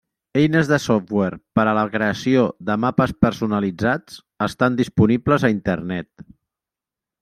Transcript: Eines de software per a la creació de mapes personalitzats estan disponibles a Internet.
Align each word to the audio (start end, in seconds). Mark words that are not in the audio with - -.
Eines 0.43 0.69
de 0.69 0.79
software 0.85 1.39
per 1.59 1.65
a 1.67 1.75
la 1.79 1.83
creació 1.97 2.47
de 2.71 2.79
mapes 2.87 3.15
personalitzats 3.29 4.19
estan 4.51 4.83
disponibles 4.85 5.45
a 5.53 5.57
Internet. 5.59 6.31